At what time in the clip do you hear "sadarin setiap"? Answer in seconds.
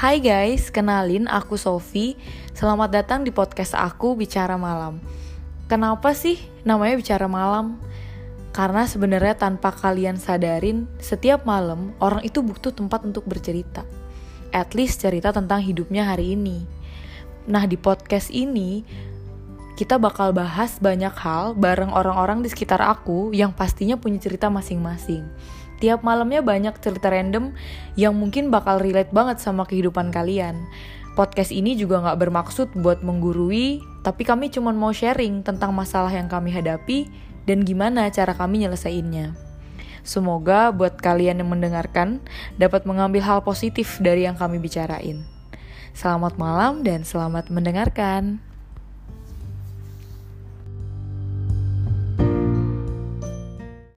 10.16-11.44